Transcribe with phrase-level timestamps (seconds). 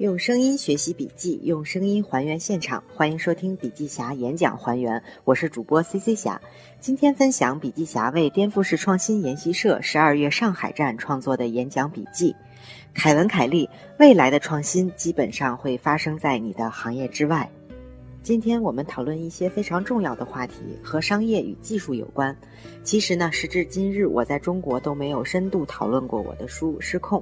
[0.00, 2.82] 用声音学习笔记，用声音还原现场。
[2.96, 6.40] 欢迎收听笔记侠演讲还原，我是主播 C C 侠。
[6.80, 12.34] 今天分享笔记侠为颠覆式创新研习社十二月上海站创作的演讲笔记。
[12.94, 13.68] 凯文·凯利，
[13.98, 17.46] 未来的创新基本上会发生在你的行业之外。
[18.22, 22.34] 今天我们讨论一些非常重要的话题，和商业与技术有关。
[22.82, 27.20] 其实呢，时至今日，我在中国都没有深度讨论过我的书《失控》。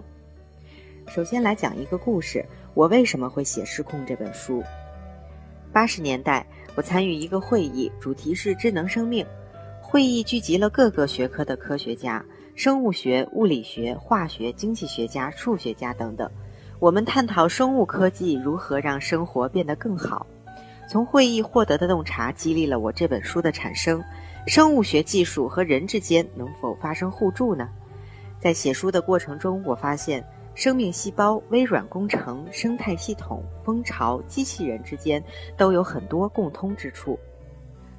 [1.08, 2.44] 首先来讲一个故事。
[2.74, 4.62] 我为什么会写《失控》这本书？
[5.72, 9.26] 八十年代，我参与一个会议，主题是智能生命。
[9.80, 12.22] 会议聚集了各个学科的科学家，
[12.54, 16.30] 生物学、物理学、化学、经济学家、数学家等等。
[16.78, 20.26] 我们探讨生物科技如何让生活变得更好。
[20.90, 24.04] 从会议获得的洞察，激励了我这本书的产生。
[24.46, 27.66] 生物学技术和人之间能否发生互助呢？
[28.38, 30.22] 在写书的过程中，我发现。
[30.58, 35.23] 生命细胞、微软工程、生态系统、蜂巢、机器人之间
[35.56, 37.16] 都有很多共通之处，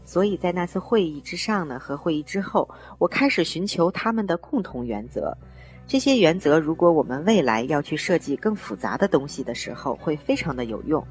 [0.03, 5.33] 所以在那次会议之上呢，和会议之后，我开始寻求他们的共同原则。
[5.87, 11.01] 这些原则，如果我们未来要去设计更复杂的东西的时候，会非常的有用。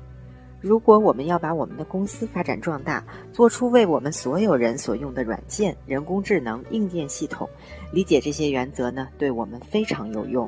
[0.60, 3.02] 如果我们要把我们的公司发展壮大，
[3.32, 7.48] 做出为我们所有人所用的软件、人工智能、硬件系统，
[7.90, 10.46] 理解这些原则呢，对我们非常有用。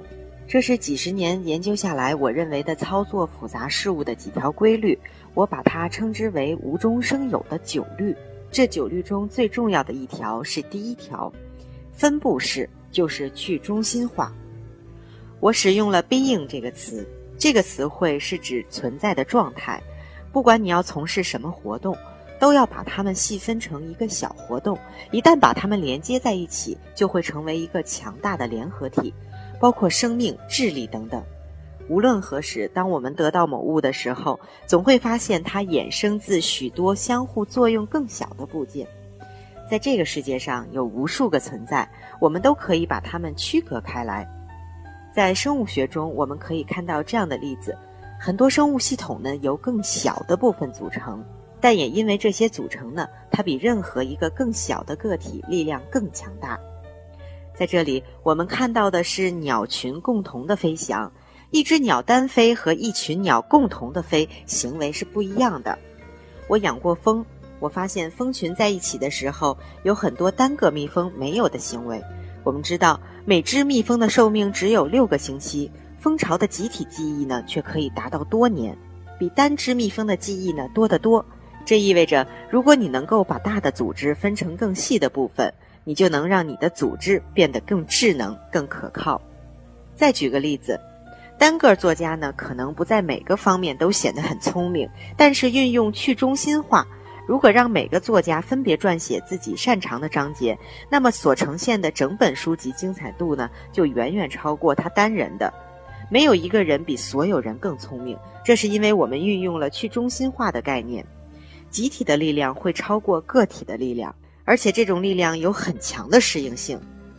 [0.51, 4.99] 这是几十年研究下来，我认为的操作复杂事物的几条规律，
[5.33, 8.13] 我把它称之为无中生有的九律。
[8.51, 11.33] 这九律中最重要的一条是第一条，
[11.93, 14.33] 分布式，就是去中心化。
[15.39, 19.81] 我使用了 “being” 这个词，这个词汇是指存在的状态。
[20.33, 21.97] 不管你要从事什么活动，
[22.41, 24.77] 都要把它们细分成一个小活动。
[25.13, 29.15] 一旦把它们连接在一起，就会成为一个强大的联合体。
[29.61, 31.23] 包括生命、智力等等。
[31.89, 38.87] 无论何时，当我们得到某物的时候，总会发现它衍生自许多相互作用更小的部件。
[39.71, 41.89] 在这个世界上有无数个存在，
[42.21, 44.27] 我们都可以把它们区隔开来。
[45.13, 47.77] 在生物学中，我们可以看到这样的例子：
[48.21, 51.25] 很多生物系统呢由更小的部分组成，
[51.61, 56.59] 但也因为这些组成呢，它比任何一个更小的个体力量更强大。
[57.61, 61.13] 在这里，我们看到的是鸟群共同的飞翔。
[61.51, 65.79] 一只鸟单飞和一群鸟共同的飞，行为是不一样的。
[66.49, 67.23] 我养过蜂，
[67.59, 72.03] 我发现蜂群在一起的时候，有很多单个蜜蜂没有的行为。
[72.45, 78.75] 我们知道，每只蜜蜂的寿命只有六个星期，蜂巢的集体记忆呢，却可以达到多年，
[79.19, 81.23] 比单只蜜蜂的记忆呢多得多。
[81.67, 85.53] 这意味着，如果你能够把大的组织分成更细的部分。
[85.85, 89.21] 你就能让你的组织变得更智能、更可靠。
[89.95, 90.81] 再举个例子，
[91.39, 96.87] 单个作家呢，可能不在每个方面都显得很聪明，但是运用去中心化，
[97.27, 100.59] 如果让每个作家分别撰写自己擅长的章节，
[100.91, 105.53] 那么所呈现的整本书籍精彩度呢，就远远超过他单人的。
[106.11, 111.05] 没有一个人比所有人更聪明，这是因为我们运用了去中心化的概念，
[111.71, 114.15] 集体的力量会超过个体的力量。
[114.51, 116.77] 而且这种力量有很强的适应性，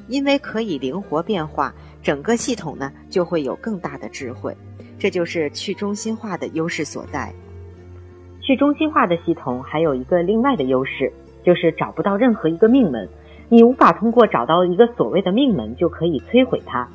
[0.10, 4.54] 因为可以灵活变化，整个系统呢就会有更大的智慧。
[5.00, 7.32] 这就是去中心化的优势所在。
[8.42, 11.10] 去中心化的系统还有一个另外的优势，
[11.42, 13.08] 就是找不到任何一个命门，
[13.48, 16.86] 你无法通过找到一个所谓的命门就可以摧毁它。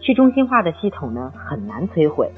[0.00, 2.30] 去中心化的系统呢很难摧毁。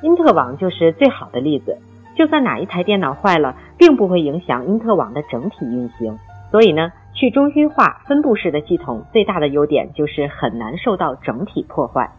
[0.00, 1.76] 因特网就是最好的例子，
[2.16, 6.16] 就算哪一台电脑坏了，并不会影响因特网的整体运行。
[6.56, 12.10] 所以呢，去中心化分布式的系统最大的优点就是很难受到整体破坏。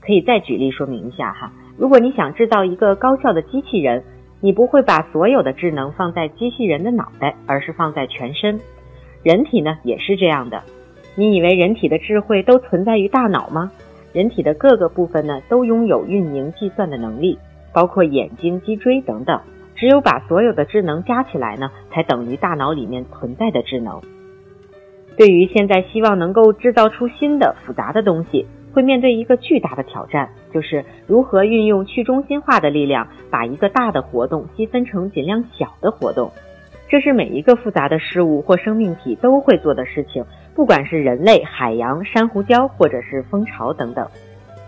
[0.00, 4.02] 可以再举例说明一下哈，如果你想制造一个高效的机器人，
[4.40, 8.58] 你不会把所有的智能放在机器人的脑袋，而是放在全身。
[9.22, 10.62] 人体呢也是这样的。
[11.14, 13.70] 你以为人体的智慧都存在于大脑吗？
[14.14, 17.38] 人体的各个部分呢都拥有运营计算的能力，
[17.74, 19.38] 包括眼睛、脊椎等等。
[19.80, 23.98] 只有把所有的智能加起来呢，才等于大脑里面存在的智能。
[25.16, 36.30] 对于现在希望能够制造出新的复杂的东西，会面对一个巨大的挑战，就是如何运用去中心化的力量，把一个大的活动细分成尽量小的活动。
[36.86, 40.22] 这是每一个复杂的事物或生命体都会做的事情，
[40.54, 44.06] 不管是人类、海洋、珊瑚礁，或者是蜂巢等等。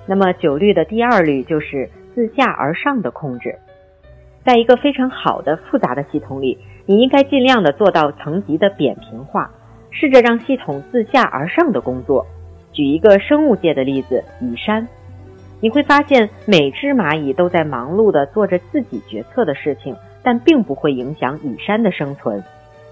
[0.06, 3.54] 那么九律的第二律就是自下而上的控制。
[4.44, 9.50] 在一个非常好的复杂的系统里，你应该尽量的做到层级的扁平化，
[9.90, 12.26] 试着让系统自下而上的工作。
[12.72, 14.86] 举一个生物界的例子，蚁山。
[15.60, 19.94] 你会发现每只蚂蚁都在忙碌地做着自己决策的事情，
[20.24, 22.42] 但并不会影响蚁山的生存。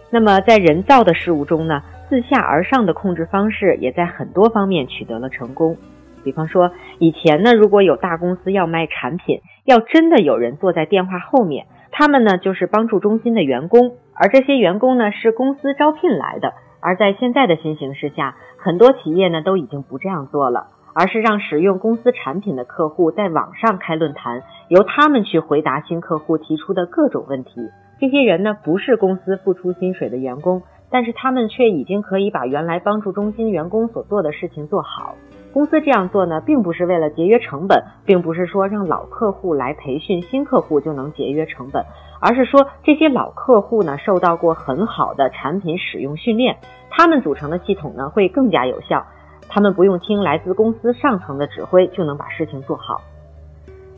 [0.08, 5.76] 那么在人造的事物中呢，自下而上的控制方式也在很多方面取得了成功。
[6.22, 16.52] 比方说，以前呢，如果有大公司要卖产品，要真的有人坐在电话后面，他们呢就是帮助中心的员工，而这些员工呢是公司招聘来的。
[16.80, 27.68] 而在现在的新形势下，很多企业呢都已经不这样做了，而是让使用公司产品的客户在网上开论坛，由他们去回答新客户提出的各种问题。
[27.98, 35.16] 这些人呢不是公司付出薪水的员工，但是他们却已经可以把原来帮助中心员工所做的事情做好。
[35.52, 41.84] 公司这样做呢，并不是为了节约成本，并不是说让老客户来培训新客户就能节约成本，
[42.20, 46.56] 而是说这些老客户呢受到过很好的产品使用训练，
[46.88, 49.04] 他们组成的系统呢会更加有效，
[49.48, 53.00] 他们不用听来自公司上层的指挥就能把事情做好。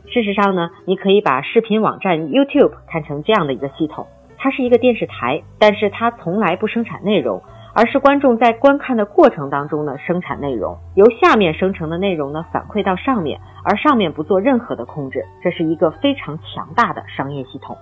[0.07, 4.07] 事实上呢，你可以把视频网站 YouTube 看成这样的一个系统，
[4.37, 7.43] 它是一个电视台，但是它从来不生产内容。
[7.75, 17.75] 而是观众在观看的过程当中呢，生产内容，由下面生成的内容呢反馈到上面，而上面不做任何的控制，这是一个非常强大的商业系统。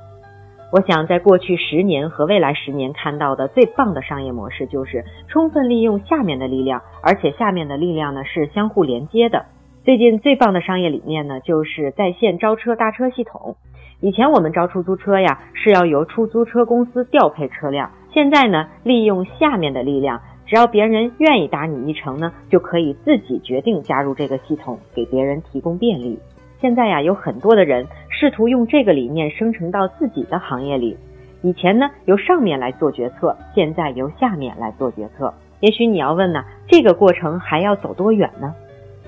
[0.71, 9.45] 我想在过去十年和未来十年看到的最棒的商业模式，就是充分利用下面的力量，而且下面的力量呢是相互连接的。
[9.83, 13.57] 最近最棒的商业理念呢，就是在线招车搭车系统。
[13.99, 17.91] 以前我们招出租车呀，是要由出租车公司调配车辆。
[18.13, 26.19] 现在呢，利用下面的力量，只要别人愿意搭你一程呢，就可以自己决定加入这个系统，给别人提供便利。
[26.59, 30.97] 现在呀，有很多的人试图用这个理念生成到自己的行业里。
[31.41, 35.33] 以前呢，由上面来做决策，现在由下面来做决策。
[35.61, 38.53] 也许你要问呢，这个过程还要走多远呢？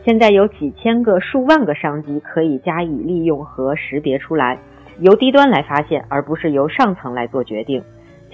[0.06, 4.58] 现在有几千个、数万个商机可以加以利用和识别出来，
[5.00, 7.84] 由低端来发现，而不是由上层来做决定。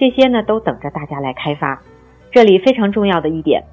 [0.00, 1.82] 这些呢都等着大家来开发。
[2.30, 3.64] 这里非常重要的一点，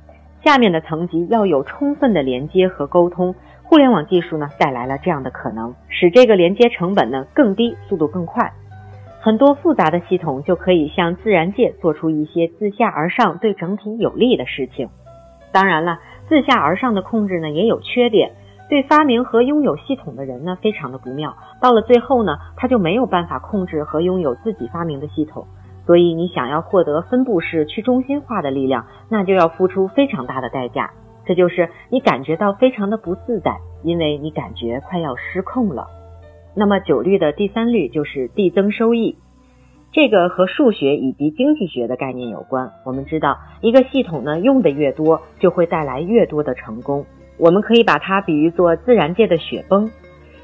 [0.43, 3.33] 下面的层级要有充分的连接和沟通。
[3.63, 8.51] 互联网技术呢带来了这样的可能，使这个连接成本呢更低，速度更快。
[9.21, 14.89] 很多复杂的系统就可以向自然界做出一些自下而上对整体有利的事情。
[15.53, 18.31] 当然了，自下而上的控制呢也有缺点，
[18.69, 21.33] 对发明和拥有系统的人呢非常的不妙。
[21.61, 25.47] 到了最后呢，他就没有办法控制和拥有自己发明的系统。
[25.87, 30.91] 所以，你想要获得分布式去中心化的力量，那就要付出非常大的代价。
[31.25, 35.87] 这就是你感觉到非常的不自在，因为你感觉快要失控了。
[36.53, 39.17] 那么，九律的第三律就是递增收益，
[39.93, 42.69] 这个和数学以及经济学的概念有关。
[42.85, 47.05] 我们知道，一个系统呢用的越多，就会带来越多的成功。
[47.37, 49.89] 我们可以把它比喻作自然界的雪崩，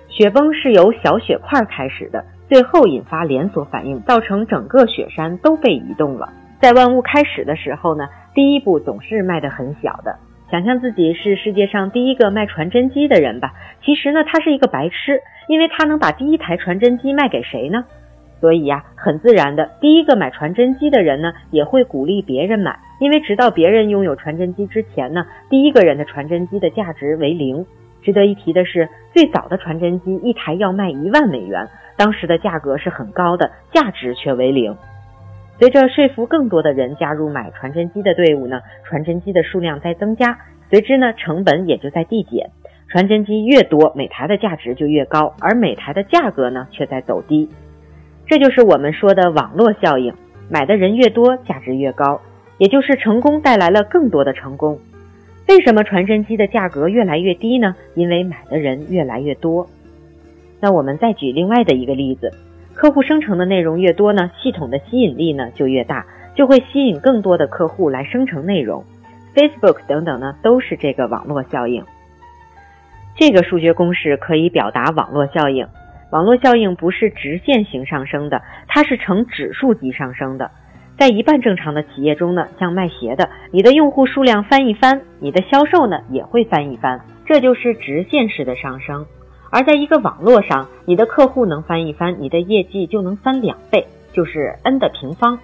[0.07, 2.23] 雪崩是由小雪块开始的。
[2.47, 6.31] 最后引发连锁反应，造成整个雪山都被移动了。
[6.59, 10.15] 在万物开始的时候呢，第一步总是迈得很小的。
[10.51, 13.53] 想象自己是世界上第一个卖传真机的人吧。
[13.83, 17.85] 其实呢，他是一个白痴，因为他能把第一台传真机卖给谁呢？
[18.39, 27.65] 所以呀，很自然的，第一个买传真机的人呢，也会鼓励别人买，因为直到别人拥有传真机之前呢，第一个人的传真机的价值为零。
[28.03, 31.67] 值得一提的是，最早的传真机一台要卖一万美元。
[31.95, 34.75] 当时的价格是很高的，价值却为零。
[35.59, 40.37] 随着说服更多的人加入买传真机的队伍呢，传真机的数量在增加，
[40.69, 42.49] 随之呢成本也就在递减。
[42.89, 47.49] 传真机越多，每台的价值就越高，而每台的价格呢却在走低。
[48.27, 50.13] 这就是我们说的网络效应，
[50.49, 52.19] 买的人越多，价值越高，
[52.57, 54.79] 也就是成功带来了更多的成功。
[55.47, 57.75] 为什么传真机的价格越来越低呢？
[57.95, 59.67] 因为买的人越来越多。
[60.59, 62.31] 那我们再举另外的一个例子，
[62.73, 68.85] 客户生成的内容越多呢，系统的吸引力呢就越大，就会吸引更多的客户来生成内容。
[69.35, 71.83] Facebook 等等呢都是这个网络效应。
[73.15, 75.67] 这个数学公式可以表达网络效应。
[76.11, 80.49] 网络效应不是直线型上升的，它是呈指数级上升的。
[80.97, 89.05] 在一半正常的企业中呢，像卖鞋的，你的用户数量翻一番，你的销售呢也会翻一番，这就是直线式的上升。
[89.49, 95.37] 而在一个网络上，你的客户能翻一番，你的业绩就能翻两倍，就是 n 的平方。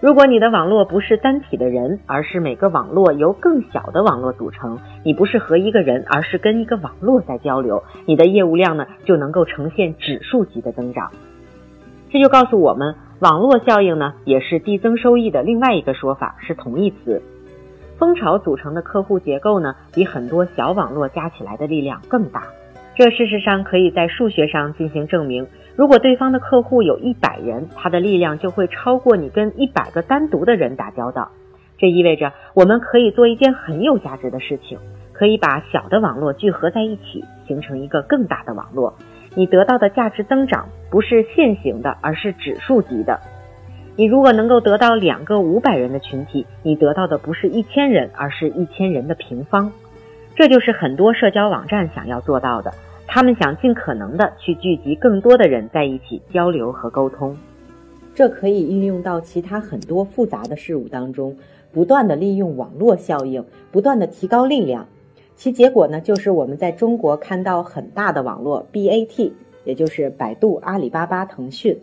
[0.00, 11.10] 如果你的网络不是单体的人，而是每个网络由更小的网络组成，你不是和一个人，而是跟一个网络在交流，你的业务量呢就能够呈现指数级的增长。
[12.10, 17.20] 这就告诉我们，网络效应呢也是递增收益的另外一个说法，是同义词。
[17.98, 22.44] 蜂巢组成的客户结构呢，比很多小网络加起来的力量更大。
[22.96, 25.46] 这事实上可以在数学上进行证明。
[25.76, 31.30] 如果对方的客户有一百人，他的力量就会超过你跟一百个单独的人打交道。
[31.76, 34.78] 这意味着我们可以做一件很有价值的事情，
[35.12, 38.94] 可以把小的网络聚合在一起，形成一个更大的网络。
[39.34, 43.20] 你得到的价值增长不是线性的，而是指数级的。
[43.96, 49.70] 你如果能够得到两个五百人的群体，你得到的不是一千人，而是一千人的平方。
[50.34, 52.72] 这就是很多社交网站想要做到的。
[53.06, 57.36] 他们想尽可能的去聚集更多的人在一起交流和沟通，
[58.14, 61.36] 这可以运用到其他很多复杂的事物当中，
[61.72, 64.86] 不断的利用网络效应，不断的提高力量。
[65.40, 69.32] 其结果呢，就是我们在中国看到很大的网络 BAT，
[69.64, 71.74] 也就是百度、阿里巴巴、腾讯，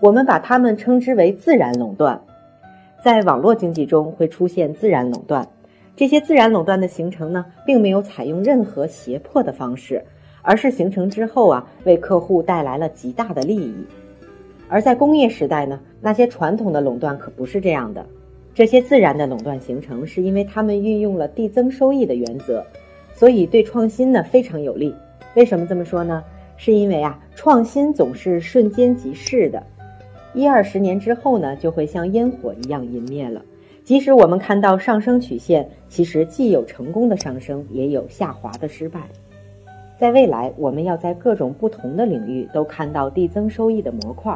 [0.00, 2.22] 我们把它们称之为自然垄断。
[3.02, 5.44] 在网络经济中会出现自然垄断，
[5.96, 10.00] 这些自然垄断的形成呢，并没有采用任何胁迫的方式。
[10.42, 13.74] 而是形成之后啊，为客户带来了极大的利益。
[14.68, 18.06] 而在工业时代呢，那些传统的垄断可不是这样的。
[18.56, 22.64] 这些自然的垄断形成，是因为他们运用了递增收益的原则，
[23.14, 24.94] 所以对创新呢非常有利。
[25.34, 26.24] 为什么这么说呢？
[26.56, 29.62] 是因为啊，创新总是瞬间即逝的，
[30.32, 33.42] 一二十年之后呢，就会像烟火一样湮灭了。
[33.84, 39.02] 即使我们看到上升曲线，其实既有成功的上升，也有下滑的失败。
[39.98, 44.34] 在未来，我们要在各种不同的领域都看到递增收益的模块。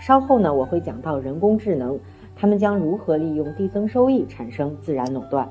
[0.00, 2.00] 稍后呢，我会讲到人工智能，
[2.42, 5.48] 他们将如何利用递增收益产生自然垄断。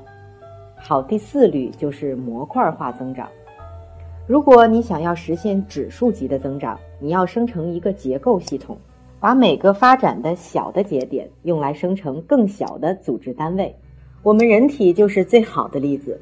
[0.76, 3.26] 好，第四律就是模块化增长。
[4.26, 8.76] 如果你想要实现指数级的增长，你要生成一个结构系统，
[9.18, 13.74] 把每个发展的小的节点用来生成更小的组织单位。
[14.22, 16.20] 我们人体就是最好的例子。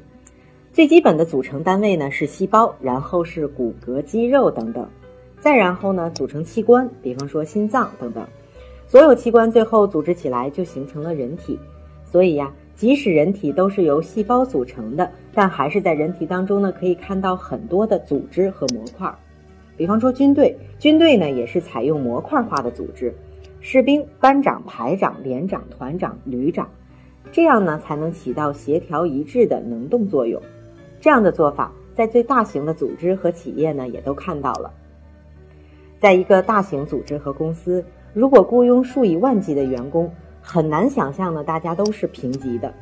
[0.71, 4.87] 最基本的组成单位呢是细胞，然后是骨骼、肌肉等等，
[5.37, 8.25] 再然后呢组成器官，比方说心脏等等，
[8.91, 11.57] 所有器官最后组织起来就形成了人体。
[12.03, 19.09] 所以呀，即使人体都是由细胞组成的，但还是在人体当中呢可以看到很多的组织和模块。
[19.77, 23.15] 比方说军队，军队呢也是采用模块化的组织，
[23.61, 26.69] 士兵、班长、排长、连长、团长、旅长，
[27.31, 30.41] 这样呢才能起到协调一致的能动作用。
[30.99, 34.69] 这样的做法，在最大型的组织和企业呢，也都看到了。
[35.97, 42.73] 在一个大型组织和公司，如果雇佣数以万计的员工，很难想象呢，大家都是平级的。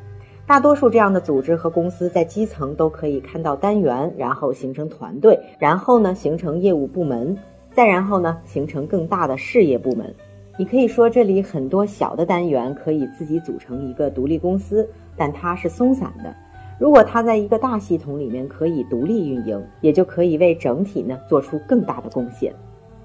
[0.44, 7.36] 大多数这样的组织和公司在基层都可以看到单元，然后形成团队，然后呢形成业务部门，
[7.72, 10.12] 再然后呢形成更大的事业部门。
[10.58, 16.34] 你可以说这里很多小的单元可以自己组成一个独立公司，但它是松散的。
[16.80, 22.52] 如果它在一个大系统里面可以独立运营，也就可以为整体呢做出更大的贡献。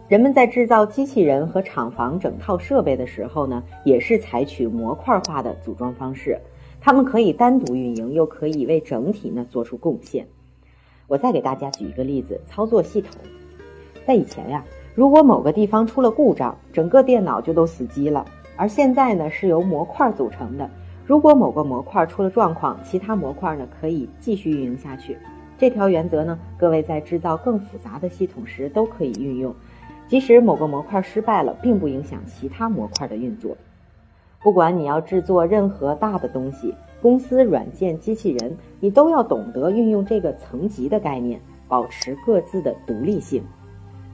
[0.07, 6.39] 人们在制造机器人和厂房整套设备的时候呢，也是采取模块化的组装方式。
[6.79, 10.27] 它们可以单独运营，又可以为整体呢做出贡献。
[11.07, 13.19] 我再给大家举一个例子：操作系统。
[14.05, 18.23] 在以前呀，如果某个地方出了故障，整个电脑就都死机了。
[18.55, 20.69] 而现在呢，是由模块组成的。
[21.07, 25.17] 如果某个模块出了状况，其他模块呢可以继续运营下去。
[25.57, 29.55] 这条原则呢，各位在制造更复杂的系统时都可以运用。
[30.07, 33.55] 即使某个模块失败了，并不影响其他模块的运作。
[34.43, 43.43] 不管你要制作任何大的东西，公司、软件、机器人，你都要懂得运用这个层级的概念，保持各自的独立性。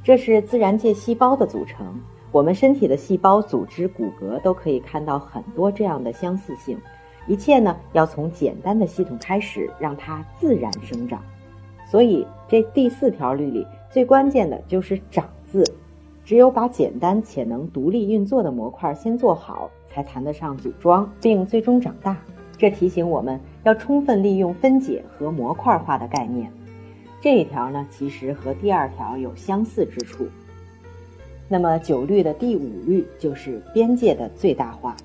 [0.04, 2.00] 这是自然界细胞的组成。
[2.32, 6.80] 我们身体的细胞、组织、骨骼都可以看到很多这样的相似性。
[7.28, 11.22] 一切呢，要从简单的系统开始，让它自然生长。
[11.86, 15.64] 所以，这第四条律里最关键的就是“长”字。
[16.24, 22.16] 只有把简单且能独立运作的模块先做好，才谈得上组装，并最终长大。
[22.58, 26.50] 这提醒我们要充分利用分解和模块化的概念。
[27.20, 30.26] 这一条呢，其实和第二条有相似之处。
[31.50, 34.96] 那么九律的第五律就是边界的最大化。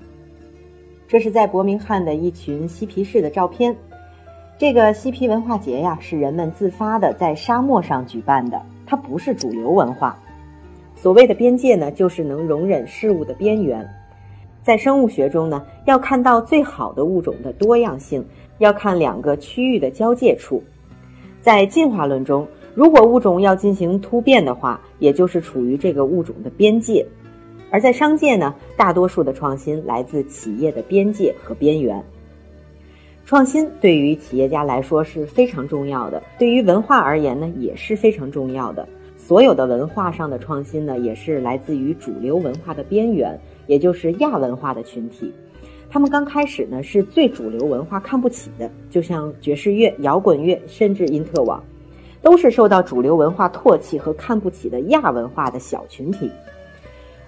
[1.07, 3.75] 这是在伯明翰的一群嬉皮士的照片。
[4.57, 10.17] 这个嬉皮文化节呀，是人们自发的在沙漠上举办的，它不是主流文化。
[10.99, 13.87] 所谓的边界呢，就是能容忍事物的边缘。
[14.63, 18.25] 在生物学中呢，要看到最好的物种的多样性，
[18.57, 20.61] 要看两个区域的交界处。
[21.39, 22.45] 在进化论中。
[22.73, 27.03] 如果物种要进行突变的话，也就是处于这个物种的边界；
[27.71, 31.99] 而在商界呢，大多数的创新来自企业的边界和边缘。
[33.25, 38.87] 创新对于企业家来说是非常重要的，对于文化而言呢也是非常重要的。
[39.27, 45.33] 所有的文化上的创新呢，也是来自于主流文化的边缘，也就是亚文化的群体。
[45.89, 51.61] 他们刚开始呢是最主流文化看不起的，就像爵士乐、摇滚乐，甚至因特网，
[52.21, 56.31] 都是受到主流文化唾弃和看不起的亚文化的小群体。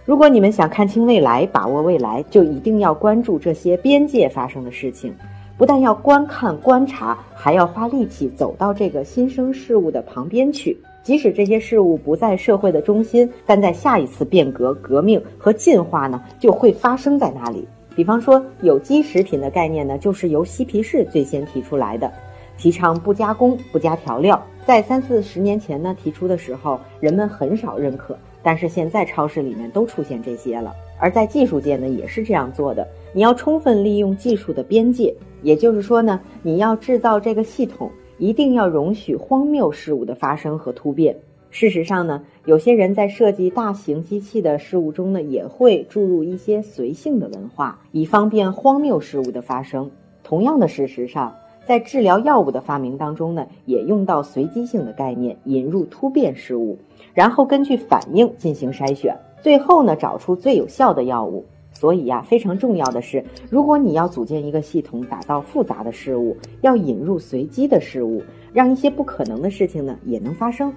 [0.06, 5.14] 如果你们想看清未来、把握未来，就一定要关注这些边界发生的事情。
[5.58, 10.78] 不但要观看观察，还要花力气走到这个新生事物的旁边去。
[11.10, 17.68] 即使这些事物不在社会的中心，但在下一次变革、革命和进化呢，就会发生在那里。
[17.96, 22.12] 比方说，有机食品的概念呢，就是由嬉皮士最先提出来的，
[22.60, 24.40] 提倡不加工、不加调料。
[24.68, 30.72] 在三四十年前呢提出的时候，人们很少认可，但是现在超市里面都出现这些了。
[31.00, 32.88] 而在技术界呢，也是这样做的。
[33.14, 35.12] 你要充分利用技术的边界。
[35.42, 37.90] 也就是说呢，你要制造这个系统，
[38.20, 41.16] 一定要容许荒谬事物的发生和突变。
[41.50, 49.90] 事实上呢，有些人在设计大型机器的事物中呢，也会注入一些随性的文化，以方便荒谬事物的发生。
[50.22, 51.36] 同样的事实上，
[51.66, 56.78] 在治疗药物的发明当中呢，也用到随机性的概念，引入突变事物，
[57.16, 61.44] 然后根据反应进行筛选，最后呢，找出最有效的药物。
[61.80, 68.22] 所以呀，非常重要的是，如果你要组建一个系统，打造复杂的事物，要引入随机的事物，
[68.52, 70.74] 让一些不可能的事情呢也能发生。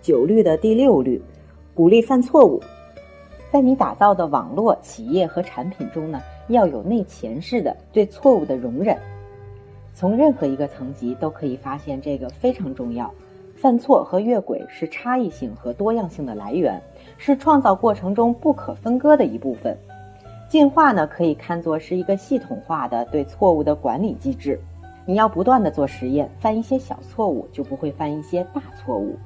[0.00, 1.20] 九律的第六律，
[1.74, 2.58] 鼓励犯错误。
[3.52, 8.96] 在你打造的网络、企业和产品中呢，要有内潜式的对错误的容忍。
[9.92, 13.12] 从任何一个层级都可以发现这个非常重要。
[13.54, 16.80] 犯错和越轨是差异性和多样性的来源，
[17.18, 19.76] 是创造过程中不可分割的一部分。
[20.48, 24.58] 进化呢，可以看作是一个系统化的对错误的管理机制。
[25.04, 29.16] 你要不断的做实验，犯一些小错误，就不会犯一些大错误。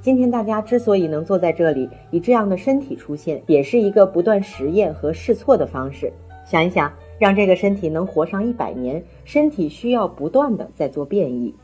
[0.00, 6.12] 今天大家之所以能坐在这里，以这样的身体出现，也是一个不断实验和试错的方式。
[6.44, 11.54] 想一想，让这个身体能活上一百年，身体需要不断的在做变异，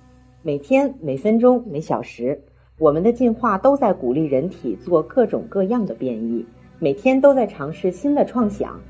[0.42, 2.38] 每天、每分钟、每小时，
[2.78, 6.44] 我们的进化都在鼓励人体做各种各样的变异，
[6.78, 8.80] 每天都在尝试新的创想。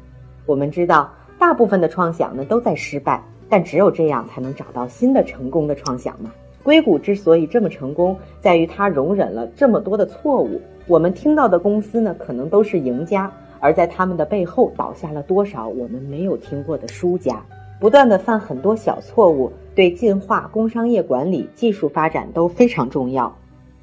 [0.51, 1.09] 我们知道，
[1.39, 6.33] 大部分的创想呢都在失败，但只有这样才能找到新的成功的创想嘛。
[6.65, 10.61] 硅谷之所以这么成功，在于它容忍了这么多的错误。
[10.89, 17.41] 我们听到的公司呢，可能都是赢家，而在他们的背后倒下了多少我们没有听过的输家。
[17.79, 23.33] 不断的犯很多小错误，对进化、工商业管理、技术发展都非常重要。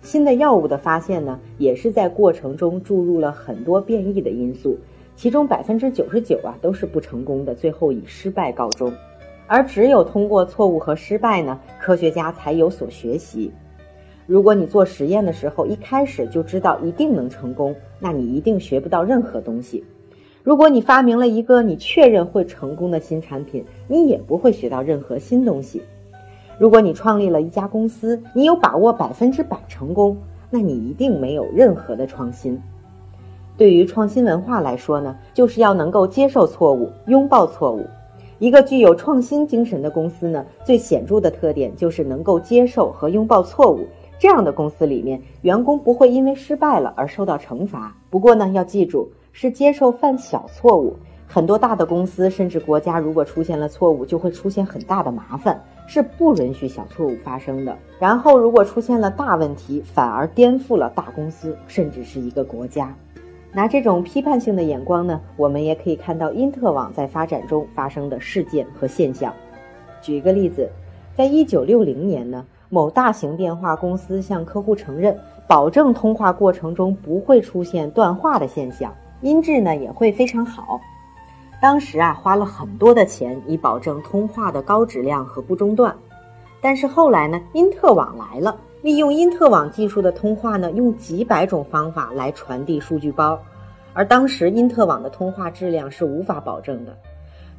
[0.01, 4.77] 新的药物的发现呢，也是在过程中注入了很多变异的因素。
[5.17, 8.93] 其中百分之九十九啊都是不成功的，最后以失败告终。
[9.47, 13.51] 而只有通过错误和失败呢，科学家才有所学习。
[14.27, 19.83] 如果你做实验的时候一开始就知道一定能成功，那你一定学不到任何东西。
[20.43, 25.81] 如果你发明了一个你确认会成功的新产品，你也不会学到任何新东西。
[26.59, 30.15] 如果你创立了一家公司，你有把握百分之百成功，
[30.51, 32.61] 那你一定没有任何的创新。
[33.57, 37.85] 对于创新文化来说呢，就是要能够接受错误，拥抱错误。
[38.39, 43.87] 一个具有创新精神的公司呢，最显著的特点就是能够接受和拥抱错误。
[44.19, 47.95] 这样的公司里面，员工不会因为失败了而受到惩罚。
[48.11, 50.95] 不过呢，要记住，是接受犯小错误。
[51.27, 57.75] 很多大的公司甚至国家，如果出现了错误，就会出现很大的麻烦，是不允许小错误发生的。
[57.99, 62.95] 然后，如果出现了大问题，反而颠覆了大公司，甚至是一个国家。
[63.53, 69.33] 拿这种批判性的眼光呢，我们也可以看到因特网在发展中发生的事件和现象。
[70.01, 70.69] 举一个例子，
[71.15, 80.79] 在一九六零年呢，某大型电话公司向客户承认，保证通话过程中不会出现断话的现象，音质呢也会非常好。
[81.59, 85.95] 当时啊，花了很多的钱以保证通话的高质量和不中断。
[86.61, 88.55] 但是后来呢，因特网来了。
[88.87, 93.37] 利用因特网技术的通话呢，用几百种方法来传递数据包，
[93.91, 96.97] 而当时因特网的通话质量是无法保证的。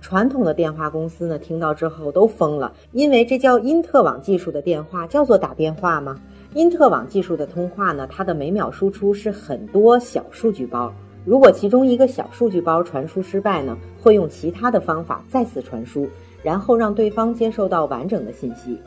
[0.01, 6.19] 传统的电话公司呢，听到之后都疯了，因为这叫因特网技术的电话叫做打电话吗？
[6.55, 10.91] 因特网技术的通话呢，它的每秒输出是很多小数据包，
[11.27, 16.09] 如果其中一个小数据包传输失败呢，会用其他的方法再次传输，
[16.43, 18.81] 然后让对方接受到完整的信息。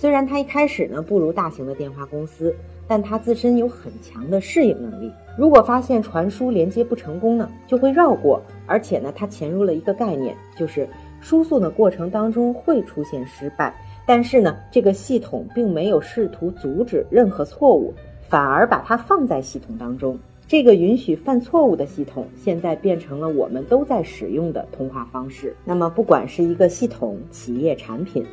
[0.00, 2.56] 虽然它一开始呢不如大型的电话公司，
[2.88, 5.12] 但它自身有很强的适应能力。
[5.36, 8.40] 如果发现传输连接不成功呢，就会绕过。
[8.66, 10.88] 而且呢，它潜入了一个概念，就是
[11.20, 13.74] 输送的过程当中会出现失败，
[14.06, 17.92] 但是呢，这个系统并没有试图阻止任何错误，
[18.26, 20.18] 反而把它放在系统当中。
[20.48, 25.54] 这个允许犯错误的系统，现在变成了我们都在使用的通话方式。
[25.62, 28.24] 那么，不管是一个系统、企业、产品，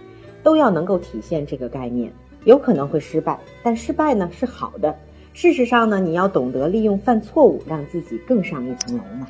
[0.47, 2.10] 都要能够体现这个概念。
[2.45, 4.95] 有可能会失败，但失败呢是好的。
[5.33, 9.27] 事实上呢，你要懂得利用犯错误，让自己更上一层楼嘛。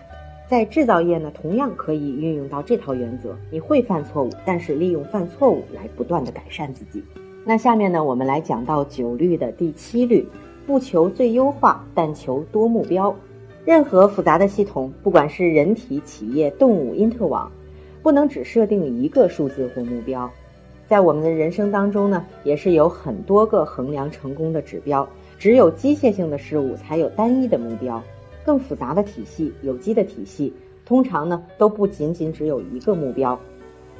[0.47, 3.35] 在制造业呢，同样可以运用到这套原则。
[3.49, 7.03] 你会犯错误，但是利用犯错误来不断的改善自己。
[7.43, 10.23] 那下面呢，我们来讲到九律的第七律。
[10.67, 13.15] 不求最优化，但求多目标。
[13.65, 17.51] 任何复杂的系统，不管是人体、企业、动物、因特网，
[18.03, 20.29] 不能只设定一个数字或目标。
[20.87, 25.07] 在我们的人生当中呢，也是有很多个衡量成功的指标。
[25.37, 28.01] 只有机械性的事物才有单一的目标。
[28.43, 30.53] 更复杂的体系，有机的体系，
[30.85, 33.37] 通常呢都不仅仅只有一个目标。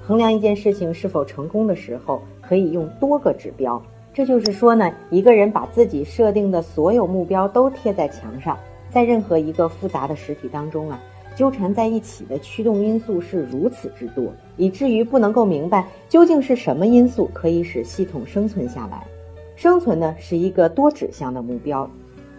[0.02, 3.80] 衡量一件事情是否成功的时候，可以用多个指标。
[4.14, 8.58] 这就是说呢，一个人把自己设定的所有目标都贴在墙上，
[8.90, 10.98] 在任何一个复杂的实体当中啊，
[11.38, 19.06] 纠缠在一起的驱动因素是如此之多，以至于不能够明白究竟是什么因素可以使系统生存下来。
[19.56, 21.88] 生存呢是一个多指向的目标，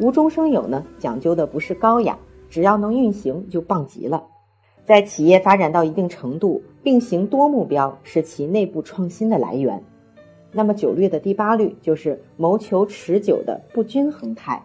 [0.00, 2.18] 无中生有呢讲究的不是高雅，
[2.50, 4.20] 只要能运行就棒极了。
[4.84, 9.80] 在企业发展到一定程度，并行多目标是其内部创新的来源。
[10.50, 14.60] 那么九律的第八律就是谋求持久的不均衡态。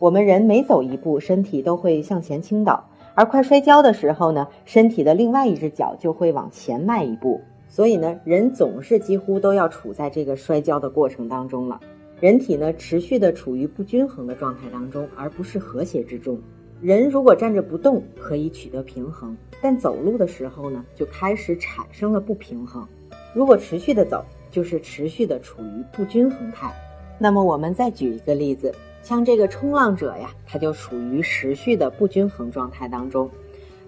[0.00, 2.82] 我们人每走一步，身体都会向前倾倒，
[3.20, 7.38] 而快摔跤的时候呢，身体的另外一只脚就会往前迈一步。
[7.68, 11.78] 所以呢，人总是几乎都要处在这个摔跤的过程当中了。
[12.18, 16.40] 人体呢，持续的处于不均衡的状态当中，而不是和谐之中。
[16.80, 22.88] 人如果站着不动，可以取得平衡，但走路的时候呢，就开始产生了不平衡。
[23.34, 26.72] 如果持续的走，就是持续的处于不均衡态。
[27.18, 33.28] 那么我们再举一个例子，像这个冲浪者呀，他就处于持续的不均衡状态当中。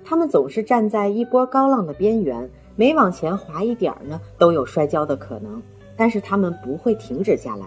[0.04, 5.62] 他们总是站在一波高浪的边缘，每往前滑一点儿呢，都有摔跤的可能。
[5.96, 7.66] 但是他们不会停止下来。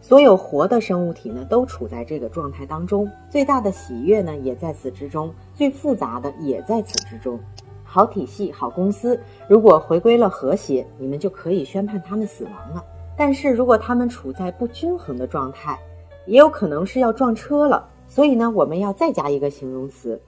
[0.00, 3.08] 所有活的生物体呢，都处在这个状态当中。
[3.30, 7.38] 最大的喜悦呢，也在此之中；最复杂的也在此之中。
[7.84, 12.82] 好体系、好公司，如果回归了和谐，你们就可以宣判他们死亡了。
[13.16, 15.78] 但是如果他们处在不均衡的状态，
[16.26, 17.88] 也有可能是要撞车了。
[18.06, 20.20] 所以呢，我们要再加一个形容词：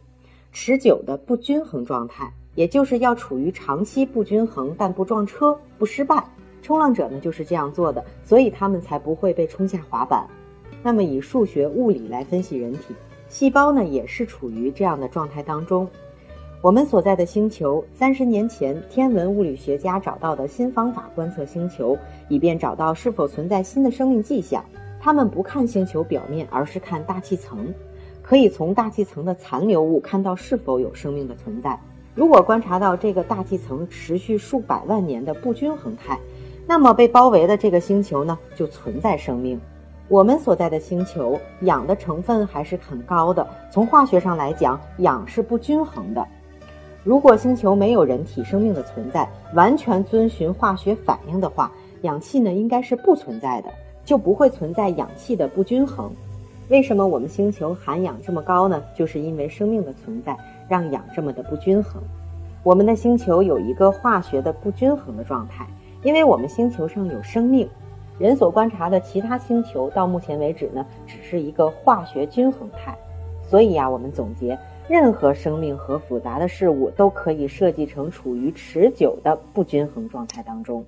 [0.52, 6.24] 持久的不均衡状态，也就是要处于长期不均衡，但不撞车、不失败。
[6.62, 10.26] 冲浪者呢就是这样做的，所以他们才不会被冲下滑板。
[10.82, 12.94] 那么以数学、物理来分析人体，
[13.28, 15.86] 细胞呢也是处于这样的状态当中。
[16.62, 21.94] 我们所在的星球，三十年前天文物理学家找到的新方法观测星球，
[22.30, 24.64] 以便找到是否存在新的生命迹象。
[25.04, 27.70] 他们不看星球表面，而是看大气层，
[28.22, 31.78] 可以从大气层的残留物看到是否有生命的存在。
[32.14, 36.18] 如果观察到这个大气层持续数百万年的不均衡态，
[36.66, 39.60] 那么被包围的这个星球呢，就存在生命。
[40.08, 46.26] 我们所在的星球氧的成分还是很高的，从化学上来讲，氧是不均衡的。
[47.02, 53.68] 如果星球没有人体生命的存在，完全遵循化学反应的话，氧气呢应该是不存在的，
[54.04, 56.10] 就不会存在氧气的不均衡。
[56.68, 58.82] 为什么我们星球含氧这么高呢？
[58.94, 60.36] 就是因为生命的存在
[60.68, 62.02] 让氧这么的不均衡。
[62.62, 65.66] 我们的星球有一个化学的不均衡的状态，
[66.02, 67.68] 因为我们星球上有生命。
[68.18, 72.96] 人所观察的其他星球到目前为止呢，只是一个化学均衡态。
[73.42, 74.58] 所以呀，我们总结。
[74.86, 80.84] 任何生命和复杂的事物都可以设计成处于持久的不均衡状态当中。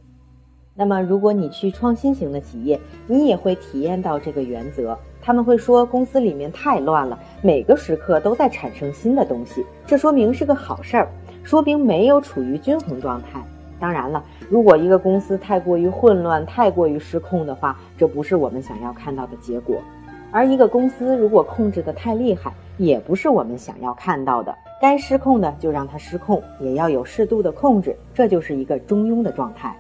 [0.78, 4.96] 那么，如果你去创新型的企业，你也会体验到这个原则。
[5.22, 11.08] 他们会说，公司里面太乱了，每个时刻都在产生新的东西，这说明是个好事儿，
[11.42, 13.42] 说明没有处于均衡状态。
[13.80, 19.76] 当然了，如果一个公司太过于混乱、太过于失控的话，这不是我们想要看到的结果。
[20.30, 24.54] 而一个公司如果控制的太厉害，也不是我们想要看到的。
[24.78, 29.74] 该失控的就让它失控，也要有适度的控制，这就是一个中庸的状态。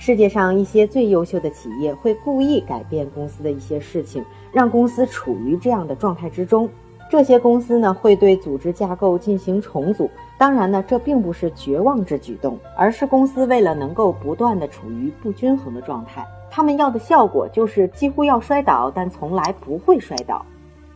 [0.00, 6.66] 世界上一些最优秀的企业会故意改变公司的一些事情，让公司处于这样的状态之中。
[7.10, 10.10] 这些公司呢会对组织架构进行重组。
[10.38, 16.26] 当然呢，这并不是绝望之举动，而是公司为了能够不断的处于不均衡的状态。
[16.50, 20.42] 他们要的效果就是几乎要摔倒，但从来不会摔倒。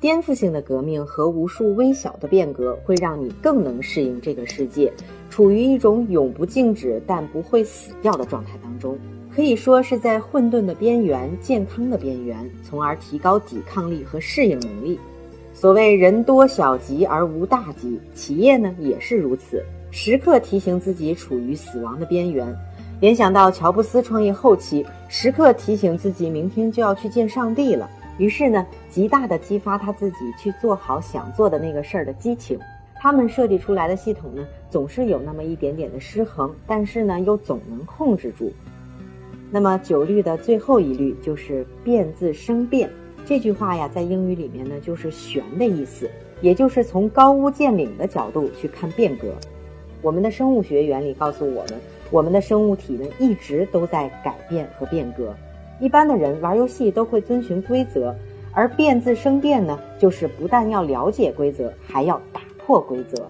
[0.04, 4.92] 颠覆性的革命和无数微小的变革，会让你更能适应这个世界，
[5.30, 8.98] 处于一种永不静止但不会死掉的状态当中。
[9.34, 15.00] 可以说是在混沌的边缘、健康的边缘，从而提高抵抗力和适应能力。
[15.54, 22.54] 所谓人多小吉而无大吉，企业呢也是如此，时刻提醒自己处于死亡的边缘。
[23.00, 27.88] 联想到乔布斯创业后期，时刻提醒自己明天就要去见上帝了。
[28.18, 32.58] 于是呢，极大的激发他自己去做好想做的那个事儿的激情。
[32.96, 38.52] 他们设计出来的系统呢，总是有那么一点点的失衡，但是呢，又总能控制住。
[39.50, 42.88] 那么九律的最后一律就是“变自生变”
[43.26, 49.34] 这句话呀，在英语里面呢，就是“玄”的意思，也就是从高屋建瓴的角度去看变革。
[50.00, 55.34] 我们的生物学原理告诉我们，我们的生物体呢，一直都在改变和变革。
[55.80, 58.14] 一般的人玩游戏都会遵循规则，
[58.52, 63.26] 而变自生变呢，就是不但要了解规则，还要打破规则。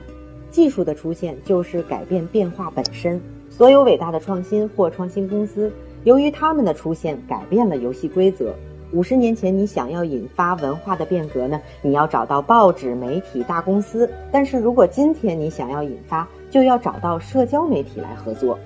[0.50, 3.20] 技术的出现就是改变变化本身。
[3.50, 5.72] 所有伟大的创新或创新公司，
[6.04, 8.54] 由于他们的出现，改变了游戏规则。
[8.92, 18.56] 五十年前，你想要引发文化的变革呢，你要找到报纸、媒体、大公司；但是如果今天你想要引发，就要找到社交媒体来合作。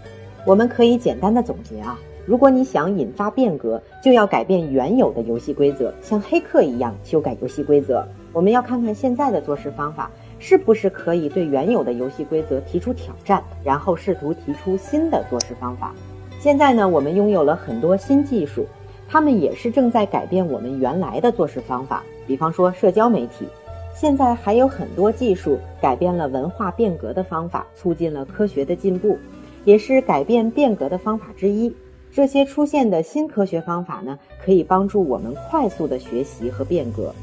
[0.45, 1.99] 我们可以简单的总结啊。
[2.29, 8.07] 如果你想引发变革，就要改变原有的游戏规则，像黑客一样修改游戏规则。
[8.35, 15.95] 我们要看看现在的做事方法是不是可以对原有的游戏规则提出挑战，然后试图提出新的做事方法。
[16.39, 18.67] 现在呢，我们拥有了很多新技术，
[19.09, 22.03] 它们也是正在改变我们原来的做事方法。
[22.27, 23.49] 比方说社交媒体，
[23.95, 29.17] 现在还有很多技术改变了文化变革的方法，促进了科学的进步，
[29.65, 31.75] 也是改变变革的方法之一。
[32.13, 37.15] 这些出现的新科学方法呢，可以帮助我们快速的学习和变革。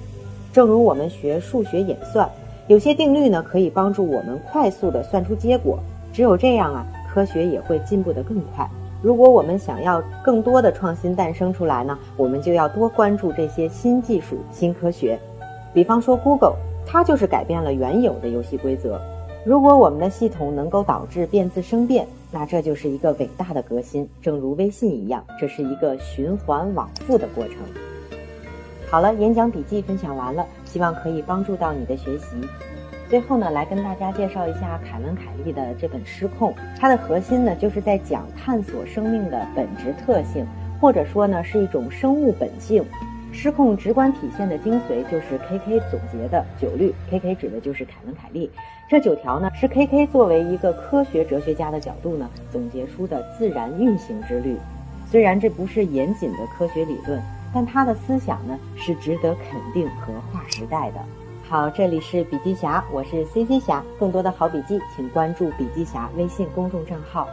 [0.53, 2.29] 正如我们学数学演算，
[2.67, 5.79] 有些定律呢可以帮助我们快速的算出结果。
[6.13, 8.69] 只有这样啊，科学也会进步得更快。
[9.01, 15.19] 如果我们想要更多的创新诞生出来呢，我们就要多关注这些新技术、新科学。
[15.73, 16.55] 比方说 Google，
[16.87, 18.99] 它就是改变了原有的游戏规则。
[19.43, 24.05] 如果我们的系统能够导致变自生变，那这就是一个伟大的革新。
[24.21, 27.55] 正如微信一样，这是一个循环往复的过程。
[28.91, 32.35] 好了，演讲笔记分享完了，希望可以帮助到你的学习。
[33.09, 40.45] 最后呢，来跟大家介绍一下凯文·凯利的这本《失控》，它的核心呢就是在讲探索生命的本质特性，
[40.81, 42.83] 或者说呢是一种生物本性。
[43.35, 48.49] 失控直观体现的精髓就是 K K 总结的九律，K K 指的就是凯文·凯利。
[48.89, 54.55] 这九条呢，是 K K 作为一个科学哲学家的角度呢总结出的自然运行之律。
[55.05, 57.21] 虽然这不是严谨的科学理论，
[57.53, 60.99] 但他的思想呢是值得肯定和划时代的。
[61.43, 63.83] 好，这里是笔记侠，我是 C C 侠。
[63.99, 67.27] 更多的好笔记，请关注笔记侠微信公众账号。